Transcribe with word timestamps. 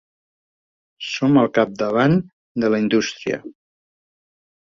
Som 1.09 1.35
al 1.41 1.49
capdavant 1.57 2.17
de 2.63 2.71
la 2.75 2.79
indústria. 2.87 3.39